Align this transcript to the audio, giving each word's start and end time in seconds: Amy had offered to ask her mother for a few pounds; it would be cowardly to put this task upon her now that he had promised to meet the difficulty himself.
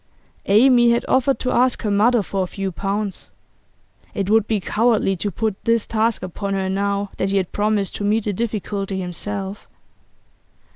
Amy 0.47 0.89
had 0.89 1.05
offered 1.07 1.37
to 1.37 1.51
ask 1.51 1.83
her 1.83 1.91
mother 1.91 2.23
for 2.23 2.41
a 2.41 2.47
few 2.47 2.71
pounds; 2.71 3.29
it 4.15 4.31
would 4.31 4.47
be 4.47 4.59
cowardly 4.59 5.15
to 5.15 5.29
put 5.29 5.63
this 5.63 5.85
task 5.85 6.23
upon 6.23 6.55
her 6.55 6.69
now 6.69 7.11
that 7.17 7.29
he 7.29 7.37
had 7.37 7.51
promised 7.51 7.95
to 7.97 8.03
meet 8.03 8.23
the 8.23 8.33
difficulty 8.33 8.99
himself. 8.99 9.67